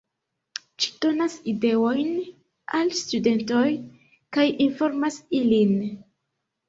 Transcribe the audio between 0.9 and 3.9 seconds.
donas ideojn al studentoj